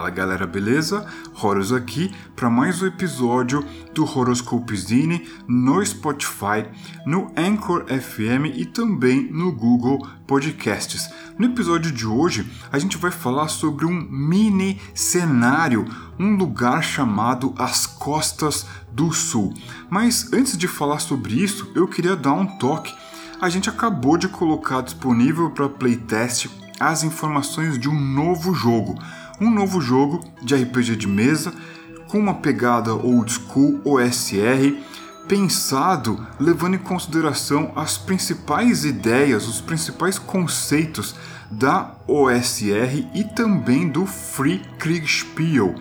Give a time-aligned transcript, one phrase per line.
[0.00, 1.04] Fala galera, beleza?
[1.42, 6.64] Horus aqui para mais um episódio do Horoscope Zine no Spotify,
[7.04, 11.10] no Anchor FM e também no Google Podcasts.
[11.38, 15.84] No episódio de hoje, a gente vai falar sobre um mini cenário,
[16.18, 19.52] um lugar chamado As Costas do Sul.
[19.90, 22.94] Mas antes de falar sobre isso, eu queria dar um toque.
[23.38, 26.48] A gente acabou de colocar disponível para playtest
[26.80, 28.94] as informações de um novo jogo
[29.40, 31.52] um novo jogo de RPG de mesa
[32.08, 34.76] com uma pegada old school OSR,
[35.26, 41.14] pensado levando em consideração as principais ideias, os principais conceitos
[41.50, 45.74] da OSR e também do Free Kriegspiel.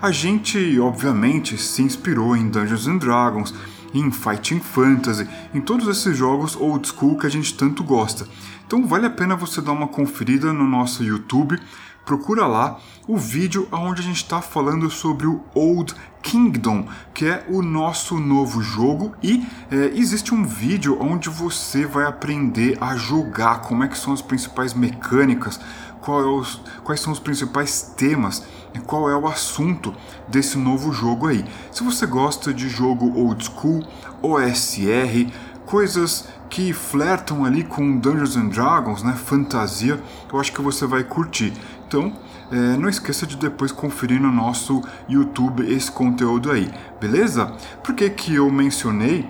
[0.00, 3.54] A gente, obviamente, se inspirou em Dungeons and Dragons,
[3.94, 8.26] em Fighting Fantasy, em todos esses jogos old school que a gente tanto gosta.
[8.66, 11.58] Então vale a pena você dar uma conferida no nosso YouTube
[12.06, 17.44] procura lá o vídeo onde a gente está falando sobre o Old Kingdom, que é
[17.48, 23.60] o nosso novo jogo e é, existe um vídeo onde você vai aprender a jogar,
[23.62, 25.60] como é que são as principais mecânicas,
[26.08, 29.92] é os, quais são os principais temas e qual é o assunto
[30.28, 31.44] desse novo jogo aí.
[31.72, 33.84] Se você gosta de jogo old school,
[34.22, 35.32] OSR,
[35.66, 40.00] coisas que flertam ali com Dungeons and Dragons, né, fantasia,
[40.32, 41.52] eu acho que você vai curtir.
[41.86, 42.12] Então,
[42.50, 46.70] é, não esqueça de depois conferir no nosso YouTube esse conteúdo aí,
[47.00, 47.56] beleza?
[47.82, 49.28] Por que, que eu mencionei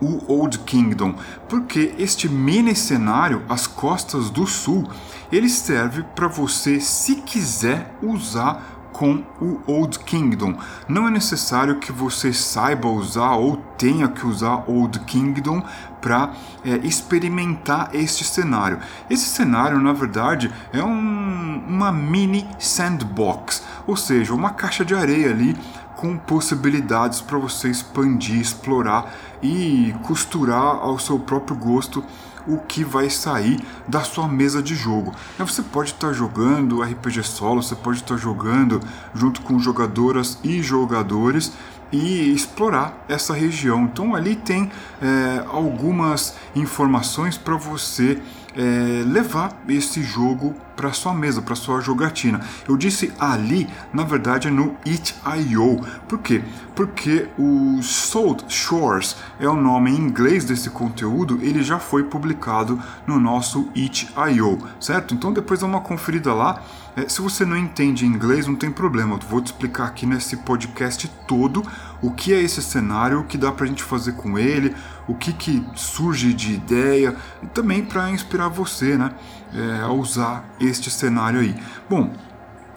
[0.00, 1.14] o Old Kingdom?
[1.48, 4.86] Porque este mini cenário, as costas do sul,
[5.30, 10.56] ele serve para você, se quiser, usar com o Old Kingdom.
[10.88, 15.62] Não é necessário que você saiba usar ou tenha que usar Old Kingdom
[16.00, 16.32] para
[16.64, 18.78] é, experimentar este cenário.
[19.08, 25.30] Esse cenário, na verdade, é um, uma mini sandbox, ou seja, uma caixa de areia
[25.30, 25.56] ali
[25.96, 32.04] com possibilidades para você expandir, explorar e costurar ao seu próprio gosto
[32.46, 35.14] o que vai sair da sua mesa de jogo.
[35.38, 38.80] Você pode estar jogando RPG solo, você pode estar jogando
[39.14, 41.52] junto com jogadoras e jogadores
[41.92, 43.84] e explorar essa região.
[43.84, 44.70] Então ali tem
[45.00, 48.20] é, algumas informações para você
[48.56, 52.40] é, levar esse jogo para sua mesa, para sua jogatina.
[52.68, 55.80] Eu disse ali, na verdade, no It.io.
[56.08, 56.42] Por quê?
[56.74, 62.80] Porque o Salt Shores é o nome em inglês desse conteúdo, ele já foi publicado
[63.06, 65.14] no nosso It.io, certo?
[65.14, 66.60] Então depois dá uma conferida lá.
[66.96, 70.36] É, se você não entende inglês, não tem problema, eu vou te explicar aqui nesse
[70.38, 71.62] podcast todo
[72.02, 74.74] o que é esse cenário, o que dá para a gente fazer com ele,
[75.06, 79.12] o que, que surge de ideia, e também para inspirar você né,
[79.54, 81.54] é, usar este cenário aí.
[81.88, 82.12] Bom,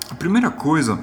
[0.10, 1.00] a primeira coisa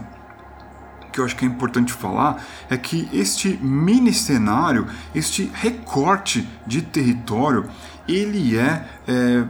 [1.12, 6.80] que eu acho que é importante falar é que este mini cenário, este recorte de
[6.80, 7.68] território,
[8.08, 9.44] ele é, é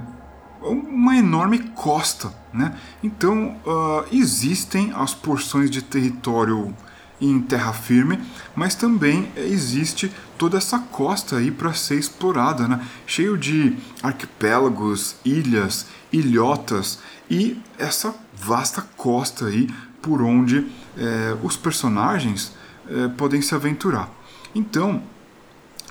[0.61, 2.75] uma enorme costa, né?
[3.03, 6.75] Então uh, existem as porções de território
[7.22, 8.19] em terra firme,
[8.55, 12.84] mas também existe toda essa costa aí para ser explorada, né?
[13.06, 16.99] Cheio de arquipélagos, ilhas, ilhotas
[17.31, 19.71] e essa vasta costa aí
[20.03, 20.66] por onde
[20.99, 22.53] é, os personagens
[22.88, 24.11] é, podem se aventurar.
[24.53, 25.03] Então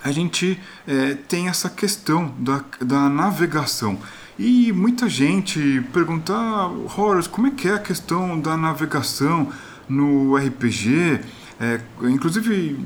[0.04, 3.98] a gente é, tem essa questão da, da navegação.
[4.38, 9.52] E muita gente pergunta, ah, Horus, como é que é a questão da navegação
[9.92, 11.20] no RPG?
[11.60, 12.80] É, inclusive,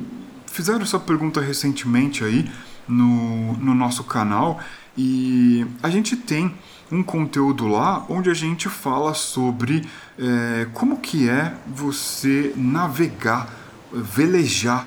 [0.47, 2.49] fizeram essa pergunta recentemente aí
[2.88, 4.59] no, no nosso canal
[4.97, 6.53] e a gente tem
[6.91, 9.85] um conteúdo lá onde a gente fala sobre
[10.17, 13.49] é, como que é você navegar,
[13.91, 14.85] velejar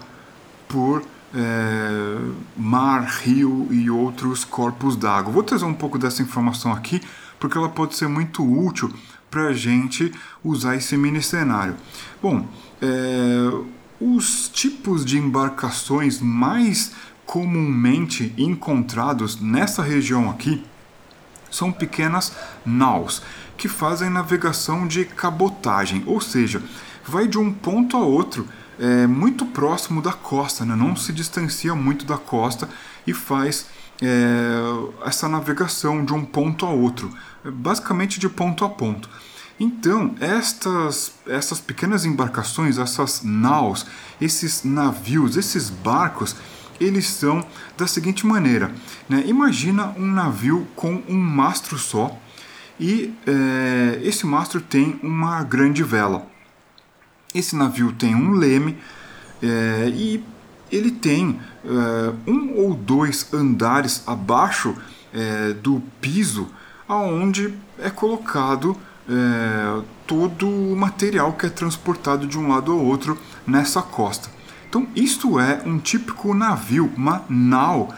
[0.69, 1.03] por
[1.35, 2.19] é,
[2.56, 5.32] mar, rio e outros corpos d'água.
[5.32, 7.00] Vou trazer um pouco dessa informação aqui
[7.38, 8.93] porque ela pode ser muito útil
[9.31, 11.77] para a gente usar esse mini cenário.
[12.23, 12.47] Bom,
[12.81, 12.87] é,
[14.01, 16.93] os tipos de embarcações mais
[17.27, 20.65] comumente encontrados nessa região aqui
[21.51, 22.33] são pequenas
[22.65, 23.23] naus
[23.57, 26.63] que fazem navegação de cabotagem, ou seja,
[27.05, 28.47] vai de um ponto a outro
[28.79, 30.77] é, muito próximo da costa, né?
[30.77, 32.69] não se distancia muito da costa
[33.07, 33.67] e faz
[34.03, 37.11] é, essa navegação de um ponto a outro,
[37.45, 39.09] basicamente de ponto a ponto.
[39.61, 43.85] Então, estas, essas pequenas embarcações, essas naus,
[44.21, 46.37] esses navios, esses barcos,
[46.81, 47.45] eles são
[47.77, 48.73] da seguinte maneira:
[49.09, 49.25] né?
[49.27, 52.17] imagina um navio com um mastro só
[52.79, 56.27] e é, esse mastro tem uma grande vela.
[57.35, 58.79] Esse navio tem um leme
[59.43, 60.25] é, e
[60.70, 64.76] ele tem é, um ou dois andares abaixo
[65.12, 66.49] é, do piso,
[66.88, 68.76] aonde é colocado
[69.09, 74.31] é, todo o material que é transportado de um lado ao outro nessa costa.
[74.69, 77.94] Então, isto é um típico navio, uma nau,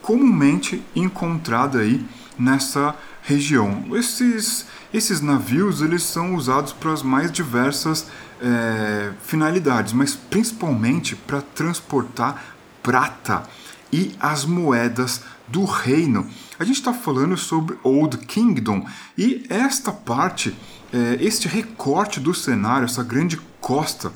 [0.00, 2.04] comumente encontrada aí
[2.36, 3.84] nessa região.
[3.96, 8.06] Esses, esses navios eles são usados para as mais diversas
[8.40, 13.44] é, finalidades, mas principalmente para transportar prata
[13.92, 16.28] e as moedas do reino.
[16.58, 18.86] A gente está falando sobre Old Kingdom
[19.16, 20.56] e esta parte,
[20.92, 24.12] é, este recorte do cenário, essa grande costa,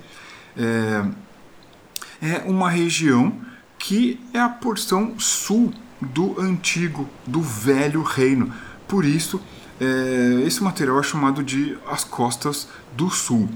[0.56, 1.04] é,
[2.20, 3.32] é uma região
[3.78, 8.52] que é a porção sul do antigo, do velho reino.
[8.88, 9.40] Por isso,
[9.80, 13.48] é, esse material é chamado de as costas do sul.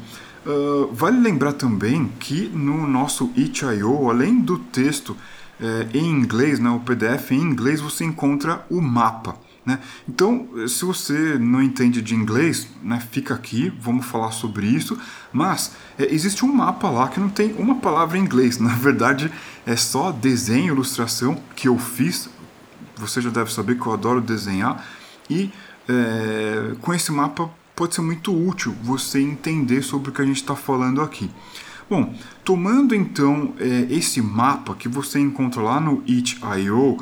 [0.45, 5.15] Uh, vale lembrar também que no nosso itch.io, além do texto
[5.61, 9.37] é, em inglês, né, o PDF em inglês, você encontra o mapa.
[9.65, 9.79] Né?
[10.09, 14.99] Então, se você não entende de inglês, né, fica aqui, vamos falar sobre isso.
[15.31, 18.57] Mas é, existe um mapa lá que não tem uma palavra em inglês.
[18.59, 19.31] Na verdade,
[19.67, 22.31] é só desenho, ilustração que eu fiz.
[22.97, 24.85] Você já deve saber que eu adoro desenhar.
[25.31, 25.51] E
[25.89, 30.37] é, com esse mapa pode ser muito útil você entender sobre o que a gente
[30.37, 31.31] está falando aqui.
[31.89, 36.99] Bom, tomando então é, esse mapa que você encontra lá no itch.io,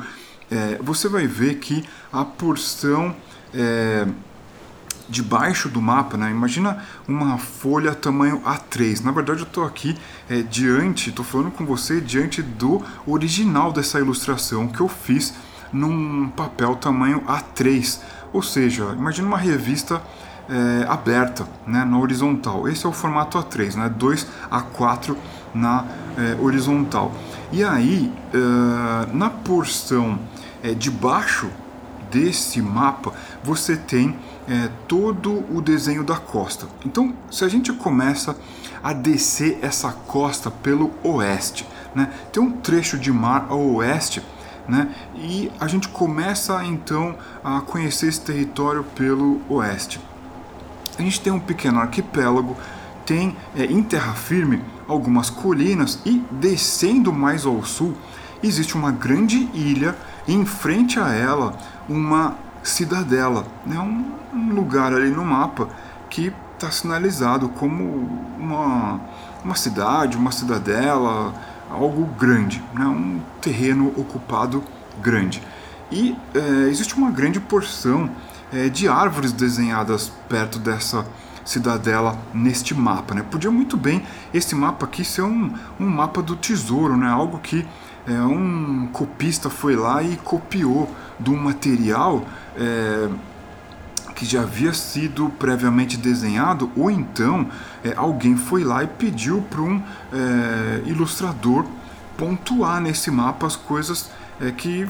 [0.49, 3.15] é, você vai ver que a porção
[3.53, 4.07] é,
[5.09, 6.29] debaixo do mapa, né?
[6.29, 9.03] imagina uma folha tamanho A3.
[9.03, 9.97] Na verdade, eu estou aqui
[10.29, 15.33] é, diante, estou falando com você diante do original dessa ilustração que eu fiz
[15.73, 17.99] num papel tamanho A3.
[18.31, 20.01] Ou seja, imagina uma revista
[20.49, 22.67] é, aberta, né, na horizontal.
[22.67, 25.15] Esse é o formato A3, né, 2 a 4
[25.53, 25.85] na
[26.17, 27.11] é, horizontal.
[27.51, 30.19] E aí, é, na porção
[30.77, 31.49] de baixo
[32.11, 34.17] desse mapa, você tem
[34.89, 36.67] todo o desenho da costa.
[36.85, 38.35] Então, se a gente começa
[38.83, 41.65] a descer essa costa pelo oeste,
[41.95, 44.21] né, tem um trecho de mar ao oeste
[44.69, 44.93] né?
[45.15, 49.99] E a gente começa então a conhecer esse território pelo oeste
[50.99, 52.57] a gente tem um pequeno arquipélago,
[53.05, 57.95] tem é, em terra firme algumas colinas e descendo mais ao sul
[58.43, 59.95] existe uma grande ilha
[60.27, 61.57] e em frente a ela
[61.87, 63.79] uma cidadela, né?
[63.79, 64.05] um,
[64.37, 65.69] um lugar ali no mapa
[66.09, 67.83] que está sinalizado como
[68.37, 68.99] uma,
[69.43, 71.33] uma cidade, uma cidadela,
[71.69, 72.85] algo grande, né?
[72.85, 74.63] um terreno ocupado
[75.01, 75.41] grande.
[75.91, 78.09] E é, existe uma grande porção
[78.51, 81.05] é, de árvores desenhadas perto dessa
[81.45, 83.15] cidadela neste mapa.
[83.15, 83.23] Né?
[83.23, 87.07] Podia muito bem esse mapa aqui ser um, um mapa do tesouro, né?
[87.09, 87.65] algo que
[88.07, 90.89] é, um copista foi lá e copiou
[91.27, 92.25] um material
[92.57, 93.09] é,
[94.19, 97.47] que já havia sido previamente desenhado, ou então
[97.81, 99.81] é, alguém foi lá e pediu para um
[100.11, 101.65] é, ilustrador
[102.17, 104.11] pontuar nesse mapa as coisas
[104.41, 104.85] é, que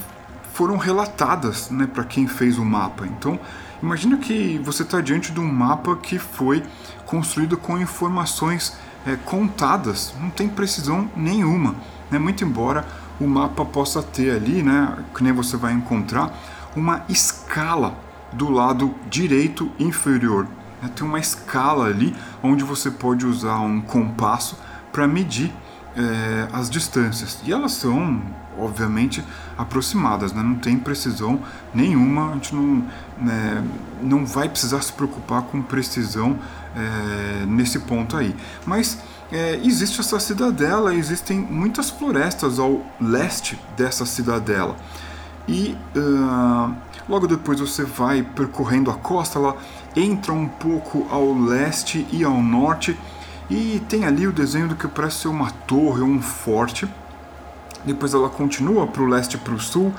[0.51, 3.05] foram relatadas né, para quem fez o mapa.
[3.05, 3.39] Então,
[3.83, 6.63] imagina que você está diante de um mapa que foi
[7.05, 11.75] construído com informações é, contadas, não tem precisão nenhuma.
[12.09, 12.17] Né?
[12.17, 12.83] Muito embora
[13.19, 16.36] o mapa possa ter ali, né, que nem você vai encontrar,
[16.75, 20.48] uma escala do lado direito inferior.
[20.81, 20.89] Né?
[20.95, 24.57] Tem uma escala ali onde você pode usar um compasso
[24.91, 25.51] para medir
[25.95, 27.39] é, as distâncias.
[27.45, 28.21] E elas são
[28.57, 29.24] obviamente
[29.57, 30.43] aproximadas, né?
[30.43, 31.39] não tem precisão
[31.74, 32.83] nenhuma, a gente não,
[33.17, 33.63] né,
[34.01, 36.38] não vai precisar se preocupar com precisão
[36.75, 38.36] é, nesse ponto aí.
[38.65, 39.00] Mas
[39.31, 44.75] é, existe essa cidadela, existem muitas florestas ao leste dessa cidadela.
[45.50, 46.75] E uh,
[47.10, 49.58] logo depois você vai percorrendo a costa, ela
[49.96, 52.96] entra um pouco ao leste e ao norte,
[53.50, 56.88] e tem ali o desenho do que parece ser uma torre ou um forte.
[57.84, 59.91] Depois ela continua para o leste e para o sul,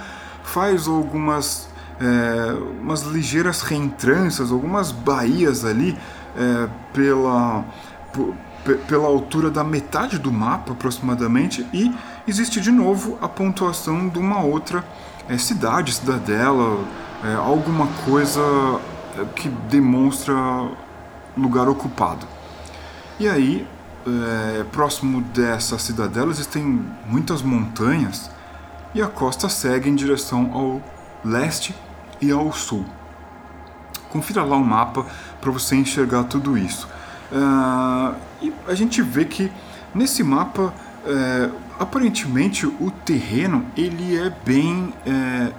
[0.44, 1.68] faz algumas
[2.00, 5.98] é, umas ligeiras reentranças, algumas baías ali
[6.36, 7.64] é, pela,
[8.86, 11.92] pela altura da metade do mapa aproximadamente e
[12.26, 14.84] existe de novo a pontuação de uma outra
[15.28, 16.84] é, cidade, cidadela,
[17.24, 18.40] é, alguma coisa
[19.18, 20.34] é, que demonstra
[21.36, 22.26] lugar ocupado.
[23.18, 23.66] E aí
[24.06, 28.30] é, próximo dessa cidadela existem muitas montanhas
[28.94, 30.82] e a costa segue em direção ao
[31.24, 31.74] leste
[32.20, 32.84] e ao sul.
[34.08, 35.06] Confira lá o mapa
[35.40, 36.88] para você enxergar tudo isso.
[37.30, 39.52] Uh, e a gente vê que
[39.94, 40.74] nesse mapa,
[41.06, 41.50] é,
[41.80, 45.50] aparentemente o terreno ele é bem, é,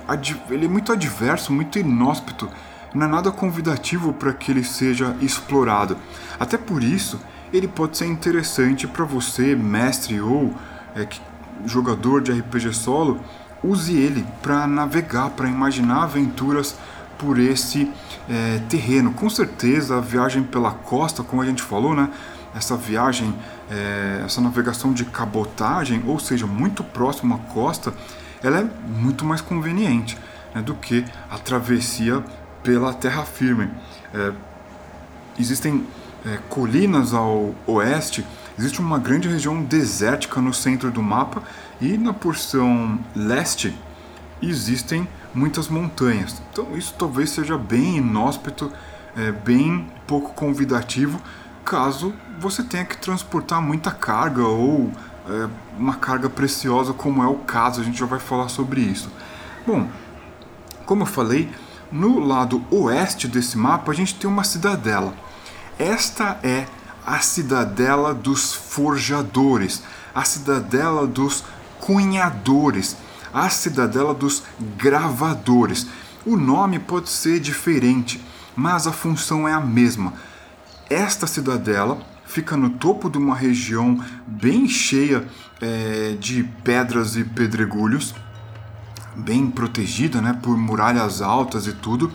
[0.52, 2.48] ele é muito adverso, muito inóspito.
[2.94, 5.98] Não é nada convidativo para que ele seja explorado.
[6.40, 7.20] Até por isso,
[7.52, 10.54] ele pode ser interessante para você, mestre ou
[10.96, 11.08] é,
[11.66, 13.20] jogador de RPG solo,
[13.64, 16.76] use ele para navegar, para imaginar aventuras
[17.18, 17.92] por esse
[18.30, 19.12] é, terreno.
[19.14, 22.10] Com certeza, a viagem pela costa, como a gente falou, né?
[22.54, 23.34] Essa viagem,
[23.72, 27.94] é, essa navegação de cabotagem, ou seja, muito próximo à costa,
[28.44, 30.18] ela é muito mais conveniente
[30.54, 32.22] né, do que a travessia
[32.62, 33.70] pela terra firme.
[34.14, 34.34] É,
[35.40, 35.88] existem
[36.26, 38.26] é, colinas ao oeste,
[38.60, 41.42] existe uma grande região desértica no centro do mapa
[41.80, 43.74] e na porção leste
[44.42, 46.42] existem muitas montanhas.
[46.52, 48.70] Então isso talvez seja bem inóspito,
[49.16, 51.22] é, bem pouco convidativo,
[51.64, 54.92] caso você tenha que transportar muita carga ou
[55.30, 59.10] é, uma carga preciosa, como é o caso, a gente já vai falar sobre isso.
[59.66, 59.88] Bom,
[60.86, 61.50] como eu falei,
[61.92, 65.14] no lado oeste desse mapa a gente tem uma cidadela.
[65.78, 66.66] Esta é
[67.06, 69.84] a cidadela dos forjadores,
[70.14, 71.44] a cidadela dos
[71.80, 72.98] cunhadores,
[73.34, 74.44] a cidadela dos
[74.78, 75.88] gravadores.
[76.26, 78.24] O nome pode ser diferente,
[78.56, 80.14] mas a função é a mesma.
[80.90, 85.28] Esta cidadela fica no topo de uma região bem cheia
[85.60, 88.16] é, de pedras e pedregulhos,
[89.18, 92.10] bem protegida né, por muralhas altas e tudo.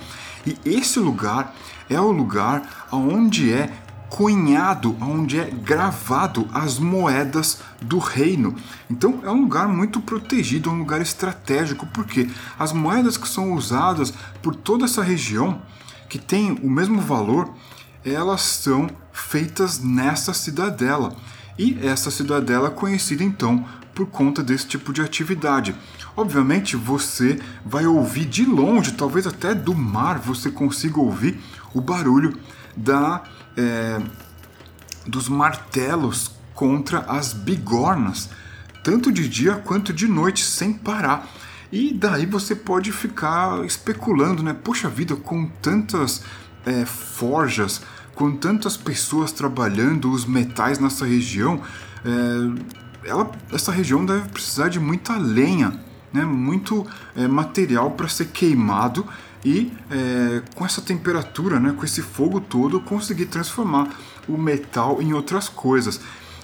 [0.46, 1.54] E esse lugar
[1.90, 3.70] é o lugar onde é
[4.08, 8.54] cunhado, onde é gravado as moedas do reino.
[8.88, 13.52] Então é um lugar muito protegido, é um lugar estratégico, porque as moedas que são
[13.52, 15.60] usadas por toda essa região,
[16.08, 17.52] que tem o mesmo valor,
[18.06, 21.16] elas são feitas nessa cidadela.
[21.58, 25.74] E essa cidadela é conhecida então por conta desse tipo de atividade.
[26.16, 31.40] Obviamente você vai ouvir de longe, talvez até do mar, você consiga ouvir
[31.74, 32.38] o barulho
[32.76, 33.22] da
[33.56, 33.98] é,
[35.06, 38.28] dos martelos contra as bigornas,
[38.82, 41.28] tanto de dia quanto de noite, sem parar.
[41.72, 44.54] E daí você pode ficar especulando, né?
[44.54, 46.22] Poxa vida, com tantas
[46.64, 47.82] é, forjas,
[48.16, 51.60] com tantas pessoas trabalhando os metais nessa região,
[52.04, 55.78] é, ela, essa região deve precisar de muita lenha,
[56.12, 56.24] né?
[56.24, 59.06] muito é, material para ser queimado
[59.44, 63.88] e é, com essa temperatura, né, com esse fogo todo, conseguir transformar
[64.26, 66.00] o metal em outras coisas.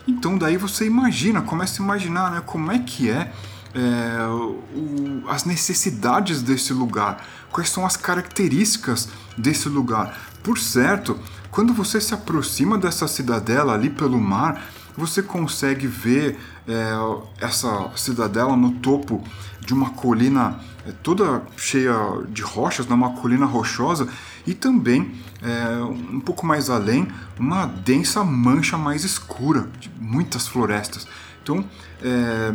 [0.06, 3.32] Então daí você imagina, começa a imaginar né, como é que é,
[3.74, 10.16] é o, as necessidades desse lugar, quais são as características desse lugar.
[10.42, 11.18] Por certo,
[11.52, 14.64] quando você se aproxima dessa cidadela ali pelo mar,
[14.96, 16.92] você consegue ver é,
[17.38, 19.22] essa cidadela no topo
[19.60, 21.94] de uma colina é, toda cheia
[22.30, 24.08] de rochas, né, colina rochosa,
[24.46, 27.06] e também é, um pouco mais além,
[27.38, 31.06] uma densa mancha mais escura de muitas florestas.
[31.42, 31.64] Então,
[32.02, 32.54] é,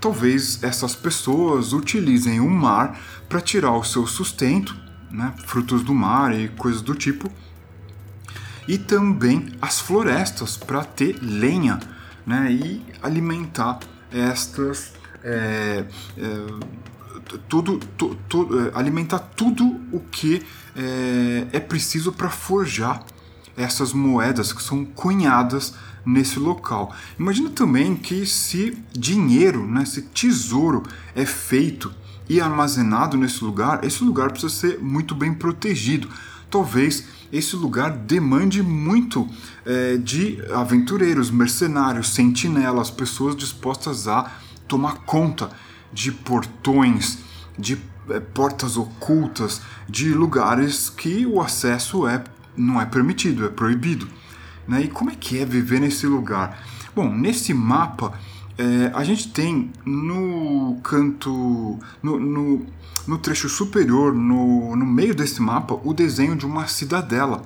[0.00, 2.98] talvez essas pessoas utilizem o mar
[3.28, 4.76] para tirar o seu sustento,
[5.08, 7.30] né, frutos do mar e coisas do tipo,
[8.66, 11.78] e também as florestas para ter lenha
[12.26, 13.80] né, e alimentar
[14.10, 14.92] estas.
[15.22, 15.84] É,
[16.18, 16.84] é,
[17.48, 20.42] tudo, tu, tu, é, alimentar tudo o que
[20.76, 23.02] é, é preciso para forjar
[23.56, 26.94] essas moedas que são cunhadas nesse local.
[27.18, 30.82] Imagina também que se dinheiro, né, se tesouro
[31.14, 31.92] é feito
[32.28, 36.08] e armazenado nesse lugar, esse lugar precisa ser muito bem protegido.
[36.50, 37.04] Talvez
[37.36, 39.28] esse lugar demande muito
[39.66, 44.30] é, de aventureiros, mercenários, sentinelas, pessoas dispostas a
[44.68, 45.50] tomar conta
[45.92, 47.18] de portões,
[47.58, 47.76] de
[48.08, 52.22] é, portas ocultas, de lugares que o acesso é
[52.56, 54.06] não é permitido, é proibido.
[54.68, 54.82] Né?
[54.82, 56.62] E como é que é viver nesse lugar?
[56.94, 58.16] Bom, nesse mapa
[58.56, 62.66] é, a gente tem no canto, no, no,
[63.06, 67.42] no trecho superior, no, no meio desse mapa, o desenho de uma cidadela.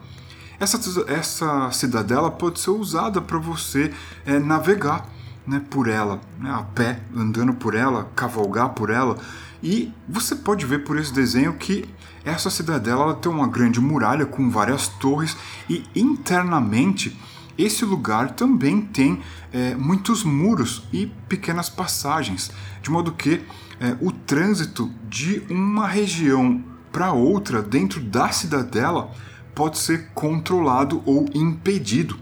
[0.60, 3.92] Essa, essa cidadela pode ser usada para você
[4.26, 5.08] é, navegar
[5.46, 9.16] né, por ela, né, a pé, andando por ela, cavalgar por ela.
[9.62, 11.88] E você pode ver por esse desenho que
[12.24, 15.36] essa cidadela ela tem uma grande muralha com várias torres
[15.68, 17.18] e internamente
[17.58, 19.20] esse lugar também tem
[19.52, 23.42] é, muitos muros e pequenas passagens, de modo que
[23.80, 26.62] é, o trânsito de uma região
[26.92, 29.12] para outra dentro da cidadela
[29.54, 32.16] pode ser controlado ou impedido.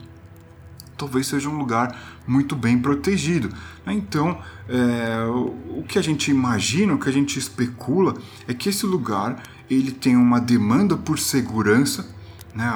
[0.97, 1.95] talvez seja um lugar
[2.27, 3.51] muito bem protegido.
[3.87, 5.27] Então, é,
[5.69, 8.15] o que a gente imagina, o que a gente especula,
[8.49, 12.09] é que esse lugar ele tem uma demanda por segurança,
[12.55, 12.67] né?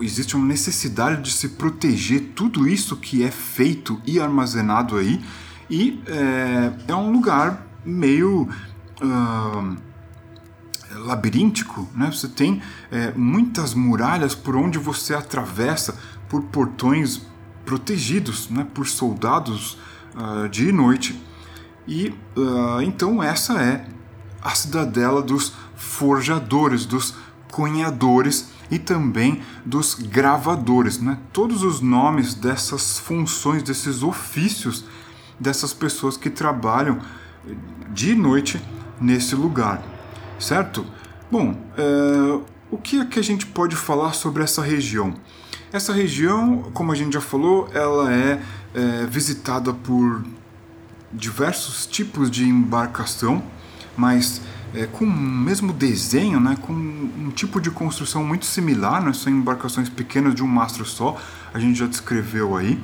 [0.00, 5.22] Existe uma necessidade de se proteger tudo isso que é feito e armazenado aí,
[5.70, 8.48] e é, é um lugar meio.
[9.00, 9.88] Uh,
[10.90, 12.10] labiríntico, né?
[12.10, 17.20] Você tem é, muitas muralhas por onde você atravessa por portões
[17.64, 18.66] protegidos, né?
[18.74, 19.78] Por soldados
[20.14, 21.20] uh, dia e noite.
[21.86, 23.86] E uh, então essa é
[24.42, 27.14] a cidadela dos forjadores, dos
[27.50, 31.18] cunhadores e também dos gravadores, né?
[31.32, 34.84] Todos os nomes dessas funções, desses ofícios
[35.40, 36.98] dessas pessoas que trabalham
[37.92, 38.60] dia e noite
[39.00, 39.80] nesse lugar
[40.38, 40.86] certo?
[41.30, 45.14] Bom, é, o que é que a gente pode falar sobre essa região?
[45.72, 48.40] Essa região, como a gente já falou, ela é,
[48.74, 50.24] é visitada por
[51.12, 53.42] diversos tipos de embarcação,
[53.96, 54.40] mas
[54.74, 59.32] é, com o mesmo desenho, né, com um tipo de construção muito similar, né, são
[59.32, 61.16] embarcações pequenas de um mastro só,
[61.52, 62.78] a gente já descreveu aí.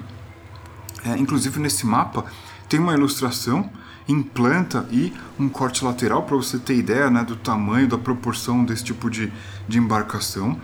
[1.04, 2.24] É, inclusive nesse mapa
[2.68, 3.70] tem uma ilustração
[4.08, 8.64] em planta e um corte lateral para você ter ideia né, do tamanho, da proporção
[8.64, 9.32] desse tipo de,
[9.68, 10.58] de embarcação.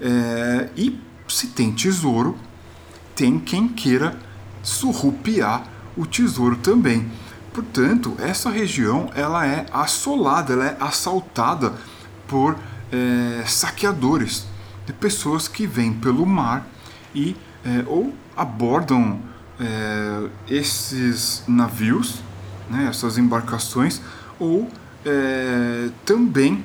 [0.00, 2.36] É, e se tem tesouro,
[3.14, 4.18] tem quem queira
[4.62, 5.64] surrupiar
[5.96, 7.08] o tesouro também.
[7.54, 11.72] Portanto, essa região ela é assolada, ela é assaltada
[12.26, 12.56] por
[12.90, 14.44] é, saqueadores,
[14.84, 16.66] de pessoas que vêm pelo mar
[17.14, 19.20] e é, ou abordam
[19.60, 22.20] é, esses navios
[22.68, 24.00] né, essas embarcações,
[24.38, 24.68] ou
[26.06, 26.64] também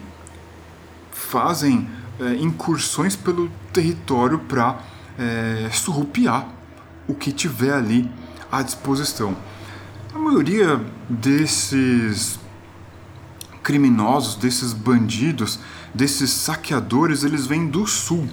[1.12, 1.89] fazem
[2.39, 4.80] incursões pelo território para
[5.73, 6.47] surrupiar
[7.06, 8.10] o que tiver ali
[8.49, 9.36] à disposição.
[10.12, 12.39] A maioria desses
[13.62, 15.60] criminosos, desses bandidos,
[15.93, 18.28] desses saqueadores, eles vêm do sul,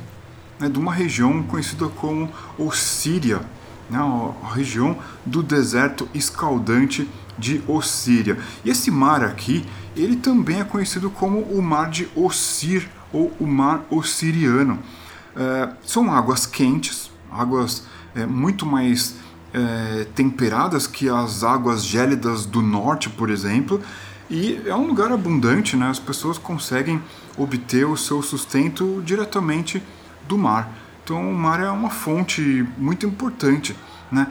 [0.58, 3.42] né, de uma região conhecida como Ossíria,
[3.90, 7.06] né, a região do deserto escaldante
[7.38, 8.38] de Ossíria.
[8.64, 9.62] E esse mar aqui,
[9.94, 14.78] ele também é conhecido como o Mar de Ossir ou o Mar Ossiriano.
[15.36, 17.84] É, são águas quentes, águas
[18.14, 19.16] é, muito mais
[19.56, 23.80] é, temperadas que as águas gélidas do norte, por exemplo,
[24.30, 25.88] e é um lugar abundante, né?
[25.88, 27.02] as pessoas conseguem
[27.36, 29.82] obter o seu sustento diretamente
[30.28, 30.70] do mar.
[31.02, 33.74] Então o mar é uma fonte muito importante.
[34.10, 34.28] Né?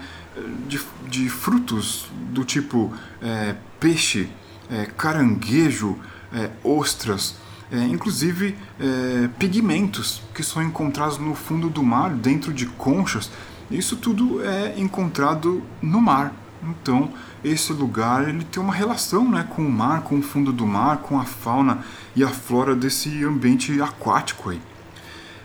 [0.68, 4.30] de, de frutos do tipo é, peixe,
[4.70, 5.98] é, caranguejo,
[6.34, 7.36] é, ostras,
[7.72, 13.32] é, inclusive é, pigmentos que são encontrados no fundo do mar, dentro de conchas.
[13.69, 16.34] Isso tudo é encontrado no mar.
[16.63, 17.12] Então,
[17.43, 20.97] esse lugar ele tem uma relação né, com o mar, com o fundo do mar,
[20.97, 21.80] com a fauna
[22.15, 24.62] e a flora desse ambiente aquático aí.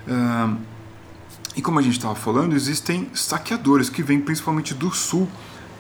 [0.07, 0.57] Uh,
[1.57, 5.29] e como a gente estava falando, existem saqueadores que vêm principalmente do sul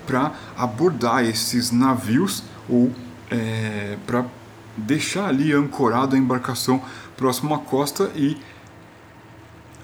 [0.07, 2.93] para abordar esses navios ou
[3.31, 4.25] é, para
[4.77, 6.83] deixar ali ancorado a embarcação
[7.17, 8.37] próximo à costa e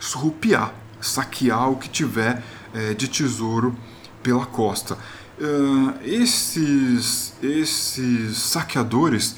[0.01, 2.43] surrupiar, saquear o que tiver
[2.75, 3.77] é, de tesouro
[4.23, 4.99] pela costa.
[5.39, 9.37] Uh, esses, esses saqueadores,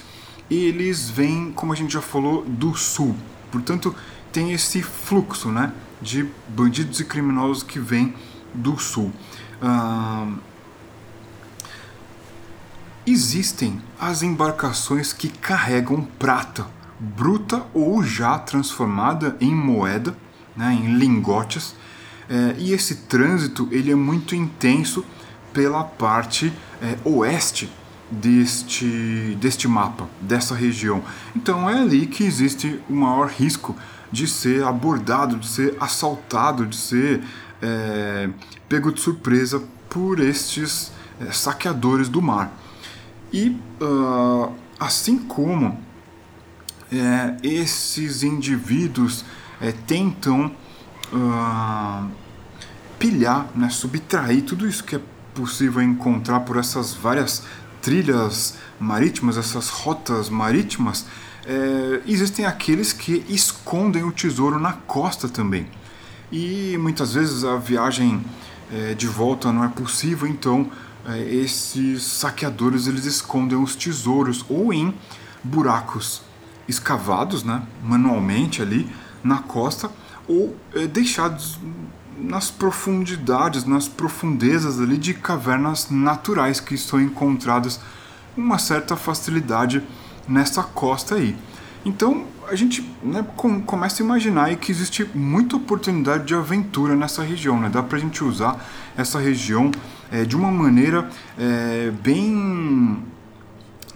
[0.50, 3.16] eles vêm, como a gente já falou, do sul.
[3.50, 3.94] Portanto,
[4.32, 5.72] tem esse fluxo, né?
[6.00, 8.14] de bandidos e criminosos que vêm
[8.54, 9.12] do sul.
[9.60, 10.32] Ah,
[13.04, 16.66] existem as embarcações que carregam prata
[16.98, 20.16] bruta ou já transformada em moeda,
[20.58, 21.76] né, em lingotes,
[22.28, 25.04] é, e esse trânsito ele é muito intenso
[25.52, 27.70] pela parte é, oeste
[28.10, 31.02] deste, deste mapa, dessa região.
[31.34, 33.76] Então é ali que existe o maior risco
[34.10, 37.22] de ser abordado, de ser assaltado, de ser
[37.62, 38.28] é,
[38.68, 40.90] pego de surpresa por estes
[41.20, 42.52] é, saqueadores do mar.
[43.32, 45.78] E uh, assim como
[46.90, 49.24] é, esses indivíduos
[49.60, 50.52] é, tentam
[51.12, 52.08] uh,
[52.98, 55.00] pilhar, né, subtrair tudo isso que é
[55.34, 57.44] possível encontrar por essas várias
[57.80, 61.06] trilhas marítimas, essas rotas marítimas,
[61.46, 65.66] é, existem aqueles que escondem o tesouro na costa também.
[66.30, 68.22] E muitas vezes a viagem
[68.72, 70.70] é, de volta não é possível, então
[71.06, 74.92] é, esses saqueadores eles escondem os tesouros ou em
[75.42, 76.20] buracos
[76.66, 78.90] escavados né, manualmente ali
[79.22, 79.90] na costa
[80.26, 81.58] ou é, deixados
[82.18, 87.80] nas profundidades, nas profundezas ali de cavernas naturais que estão encontradas
[88.34, 89.82] com uma certa facilidade
[90.28, 91.36] nessa costa aí.
[91.84, 97.22] Então a gente né, com, começa a imaginar que existe muita oportunidade de aventura nessa
[97.22, 97.68] região, né?
[97.68, 98.64] dá para a gente usar
[98.96, 99.70] essa região
[100.10, 103.02] é, de uma maneira é, bem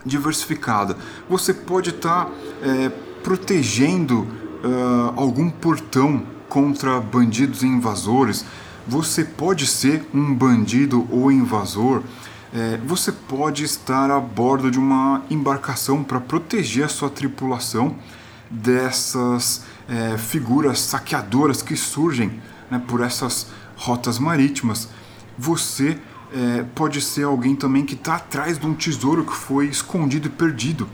[0.04, 0.96] diversificada.
[1.28, 2.30] Você pode estar tá,
[3.22, 4.26] protegendo
[4.64, 8.44] uh, algum portão contra bandidos e invasores.
[8.86, 12.02] Você pode ser um bandido ou invasor.
[12.54, 17.96] É, você pode estar a bordo de uma embarcação para proteger a sua tripulação
[18.50, 24.88] dessas é, figuras saqueadoras que surgem né, por essas rotas marítimas.
[25.38, 25.98] Você
[26.32, 30.30] é, pode ser alguém também que está atrás de um tesouro que foi escondido e
[30.30, 30.86] perdido.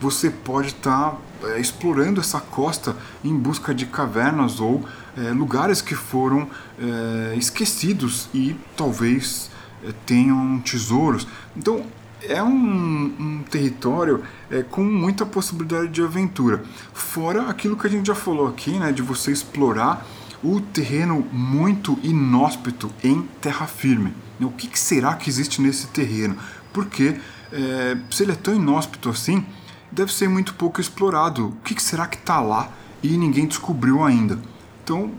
[0.00, 4.84] Você pode estar tá, é, explorando essa costa em busca de cavernas ou
[5.16, 6.48] é, lugares que foram
[6.78, 9.50] é, esquecidos e talvez
[9.84, 11.26] é, tenham tesouros.
[11.56, 11.84] Então
[12.22, 16.62] é um, um território é, com muita possibilidade de aventura.
[16.92, 20.06] Fora aquilo que a gente já falou aqui, né, de você explorar
[20.42, 24.14] o terreno muito inóspito em terra firme.
[24.40, 26.36] O que, que será que existe nesse terreno?
[26.72, 27.16] Porque
[27.52, 29.44] é, se ele é tão inóspito assim,
[29.90, 31.48] deve ser muito pouco explorado.
[31.48, 32.70] O que, será que está lá
[33.02, 34.38] e ninguém descobriu ainda?
[34.84, 35.12] Então,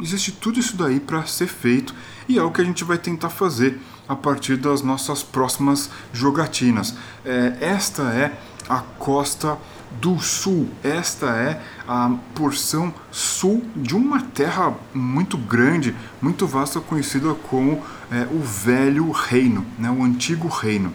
[0.00, 1.94] existe tudo isso daí para ser feito
[2.28, 6.94] e é o que a gente vai tentar fazer a partir das nossas próximas jogatinas.
[7.24, 9.58] É, esta é a costa
[10.00, 10.68] do sul.
[10.82, 18.26] Esta é a porção sul de uma terra muito grande, muito vasta, conhecida como é,
[18.30, 20.92] o Velho Reino, né, o Antigo Reino.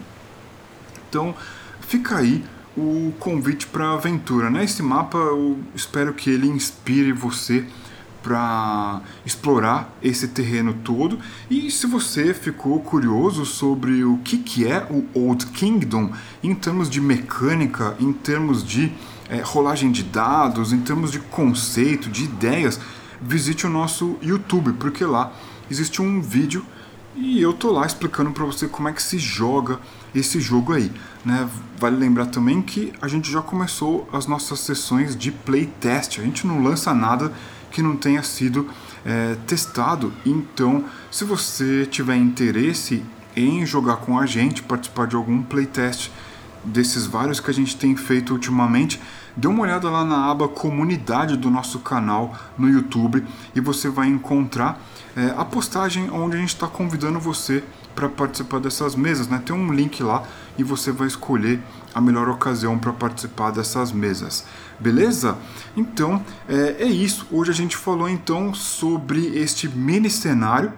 [1.08, 1.34] Então,
[1.80, 2.44] fica aí
[2.76, 4.50] o convite para aventura.
[4.50, 4.64] Né?
[4.64, 7.64] Esse mapa eu espero que ele inspire você
[8.22, 11.18] para explorar esse terreno todo.
[11.48, 16.88] E se você ficou curioso sobre o que, que é o Old Kingdom em termos
[16.90, 18.92] de mecânica, em termos de
[19.28, 22.80] é, rolagem de dados, em termos de conceito, de ideias,
[23.20, 25.32] visite o nosso YouTube, porque lá
[25.70, 26.64] existe um vídeo
[27.14, 29.78] e eu tô lá explicando para você como é que se joga
[30.14, 30.90] esse jogo aí.
[31.24, 31.48] Né?
[31.78, 36.18] Vale lembrar também que a gente já começou as nossas sessões de playtest.
[36.18, 37.32] A gente não lança nada
[37.70, 38.68] que não tenha sido
[39.04, 40.12] é, testado.
[40.24, 43.02] Então, se você tiver interesse
[43.36, 46.10] em jogar com a gente, participar de algum playtest
[46.64, 49.00] desses vários que a gente tem feito ultimamente,
[49.36, 54.08] dê uma olhada lá na aba comunidade do nosso canal no YouTube e você vai
[54.08, 54.80] encontrar
[55.16, 59.28] é, a postagem onde a gente está convidando você para participar dessas mesas.
[59.28, 59.40] Né?
[59.44, 60.24] Tem um link lá
[60.58, 61.60] e você vai escolher
[61.94, 64.44] a melhor ocasião para participar dessas mesas.
[64.78, 65.36] Beleza?
[65.76, 67.26] Então é, é isso.
[67.30, 70.72] Hoje a gente falou então sobre este mini cenário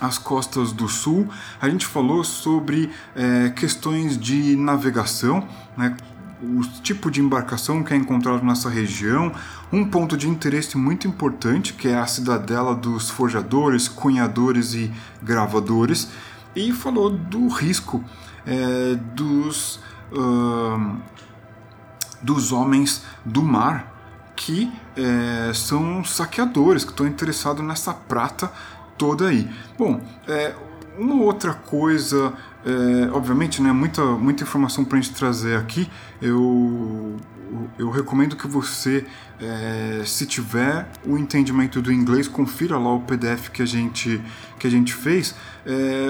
[0.00, 1.28] as costas do sul.
[1.60, 5.94] A gente falou sobre é, questões de navegação, né?
[6.42, 9.32] O tipo de embarcação que é encontrado nessa região,
[9.72, 16.08] um ponto de interesse muito importante que é a cidadela dos forjadores, cunhadores e gravadores,
[16.54, 18.02] e falou do risco
[18.46, 19.80] é, dos,
[20.12, 20.96] uh,
[22.22, 23.90] dos homens do mar
[24.34, 28.50] que é, são saqueadores, que estão interessados nessa prata
[28.96, 29.46] toda aí.
[29.78, 30.54] Bom, é,
[31.00, 32.34] uma outra coisa,
[32.64, 35.90] é, obviamente, né, muita, muita informação para a gente trazer aqui.
[36.20, 37.16] Eu,
[37.78, 39.06] eu recomendo que você,
[39.40, 44.22] é, se tiver o entendimento do inglês, confira lá o PDF que a gente,
[44.58, 45.34] que a gente fez.
[45.64, 46.08] É,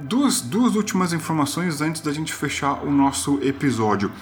[0.00, 4.12] duas, duas últimas informações antes da gente fechar o nosso episódio.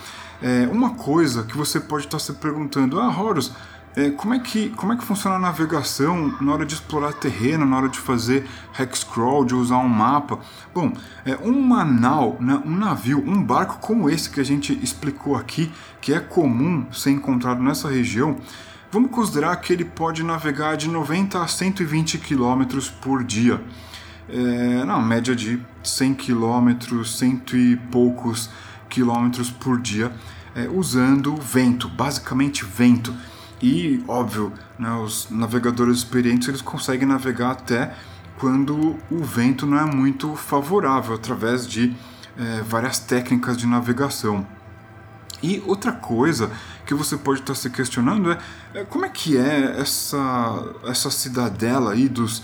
[0.40, 3.52] É, uma coisa que você pode estar se perguntando, ah, Horus,
[3.96, 7.64] é, como, é que, como é que funciona a navegação na hora de explorar terreno,
[7.64, 8.46] na hora de fazer
[8.78, 10.38] hexcrawl, de usar um mapa?
[10.74, 10.92] Bom,
[11.24, 15.72] é, uma nau, né, um navio, um barco como esse que a gente explicou aqui,
[15.98, 18.36] que é comum ser encontrado nessa região,
[18.92, 23.62] vamos considerar que ele pode navegar de 90 a 120 km por dia.
[24.28, 28.50] É, na média de 100 km, cento e poucos
[28.90, 30.12] quilômetros por dia,
[30.54, 33.14] é, usando vento, basicamente vento.
[33.62, 37.94] E, óbvio, né, os navegadores experientes eles conseguem navegar até
[38.38, 41.94] quando o vento não é muito favorável, através de
[42.38, 44.46] é, várias técnicas de navegação.
[45.42, 46.50] E outra coisa
[46.84, 48.38] que você pode estar se questionando é,
[48.74, 52.42] é como é que é essa, essa cidadela aí dos,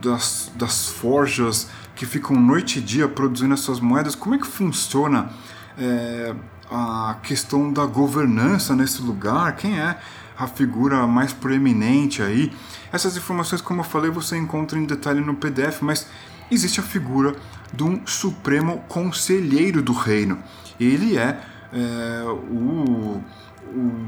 [0.00, 5.30] das, das forjas que ficam noite e dia produzindo essas moedas, como é que funciona
[5.78, 6.34] é,
[6.70, 9.98] a questão da governança nesse lugar, quem é
[10.38, 12.52] a figura mais proeminente aí.
[12.92, 16.06] Essas informações, como eu falei, você encontra em detalhe no PDF, mas
[16.50, 17.34] existe a figura
[17.72, 20.38] de um supremo conselheiro do reino.
[20.78, 21.40] Ele é,
[21.72, 23.22] é o,
[23.68, 24.02] o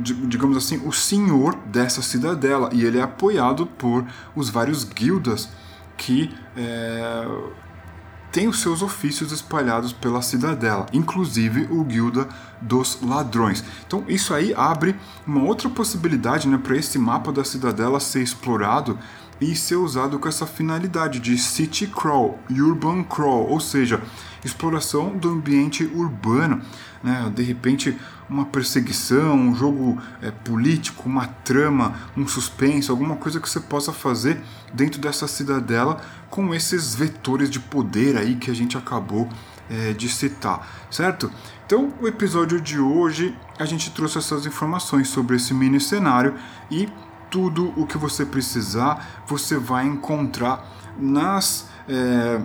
[0.00, 5.48] digamos assim, o senhor dessa cidadela e ele é apoiado por os vários guildas
[5.96, 7.26] que é,
[8.30, 12.28] tem os seus ofícios espalhados pela cidadela, inclusive o Guilda
[12.60, 13.64] dos Ladrões.
[13.86, 18.98] Então isso aí abre uma outra possibilidade né, para esse mapa da cidadela ser explorado
[19.40, 24.00] e ser usado com essa finalidade de city crawl, urban crawl, ou seja,
[24.44, 26.60] exploração do ambiente urbano.
[27.02, 27.32] Né?
[27.34, 27.96] De repente,
[28.28, 33.92] uma perseguição, um jogo é, político, uma trama, um suspense, alguma coisa que você possa
[33.92, 34.40] fazer
[34.72, 39.28] dentro dessa cidadela com esses vetores de poder aí que a gente acabou
[39.68, 41.30] é, de citar, certo?
[41.66, 46.34] Então, o episódio de hoje a gente trouxe essas informações sobre esse mini cenário
[46.70, 46.88] e
[47.36, 50.66] tudo o que você precisar você vai encontrar
[50.98, 51.68] nas.
[51.86, 52.40] É,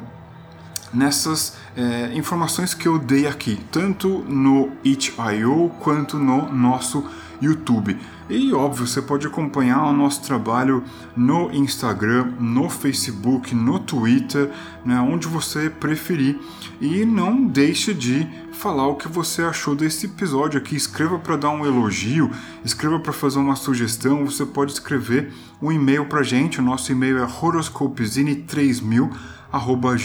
[0.93, 7.05] nessas é, informações que eu dei aqui, tanto no itch.io quanto no nosso
[7.41, 7.97] YouTube.
[8.31, 10.81] E óbvio, você pode acompanhar o nosso trabalho
[11.17, 14.49] no Instagram, no Facebook, no Twitter,
[14.85, 16.39] né, onde você preferir.
[16.79, 20.77] E não deixe de falar o que você achou desse episódio aqui.
[20.77, 22.31] Escreva para dar um elogio,
[22.63, 24.25] escreva para fazer uma sugestão.
[24.25, 26.61] Você pode escrever um e-mail para gente.
[26.61, 29.09] O nosso e-mail é horoscopezine3000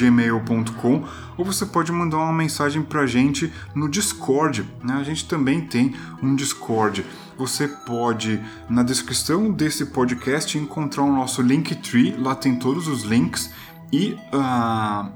[0.00, 1.04] gmail.com
[1.36, 4.68] ou você pode mandar uma mensagem para gente no Discord.
[4.82, 4.94] Né?
[4.94, 7.04] A gente também tem um Discord.
[7.36, 13.50] Você pode, na descrição desse podcast, encontrar o nosso Linktree, lá tem todos os links
[13.92, 15.10] e uh,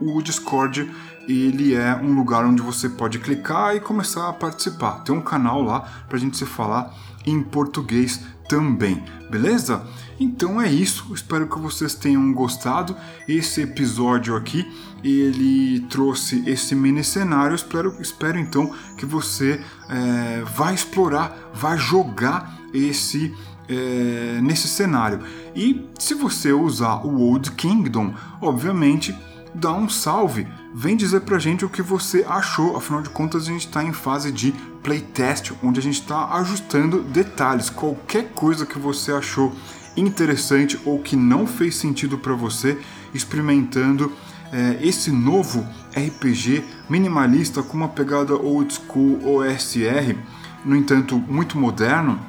[0.00, 0.90] o Discord
[1.28, 5.02] ele é um lugar onde você pode clicar e começar a participar.
[5.02, 6.94] Tem um canal lá para a gente se falar
[7.26, 9.82] em português também, beleza?
[10.18, 12.96] Então é isso, espero que vocês tenham gostado.
[13.28, 14.66] Esse episódio aqui,
[15.04, 17.54] ele trouxe esse mini cenário.
[17.54, 23.34] Espero, espero então que você é, vá explorar, vá jogar esse
[23.68, 25.20] é, nesse cenário.
[25.54, 29.14] E se você usar o Old Kingdom, obviamente
[29.54, 32.76] dá um salve, vem dizer pra gente o que você achou.
[32.76, 34.52] Afinal de contas, a gente está em fase de
[34.82, 37.70] playtest, onde a gente está ajustando detalhes.
[37.70, 39.52] Qualquer coisa que você achou
[39.96, 42.78] interessante ou que não fez sentido para você,
[43.14, 44.12] experimentando
[44.52, 50.16] é, esse novo RPG minimalista com uma pegada old school OSR,
[50.64, 52.20] no entanto muito moderno,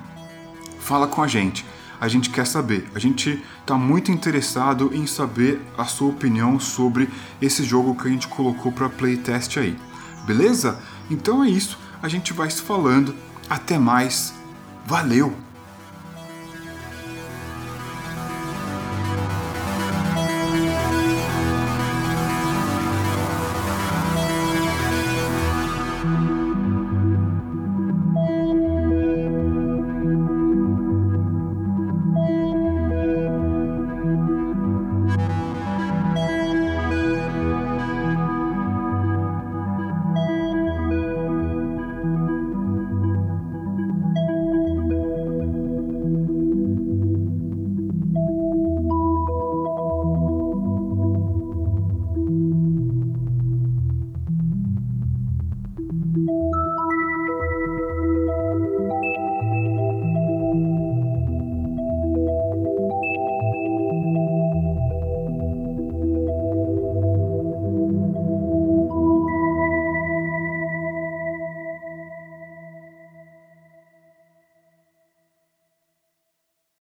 [0.80, 1.66] fala com a gente
[2.00, 2.88] a gente quer saber.
[2.94, 7.10] A gente está muito interessado em saber a sua opinião sobre
[7.42, 9.78] esse jogo que a gente colocou para playtest aí.
[10.26, 10.80] Beleza?
[11.10, 11.78] Então é isso.
[12.02, 13.16] A gente vai se falando.
[13.50, 14.34] Até mais.
[14.86, 15.47] Valeu!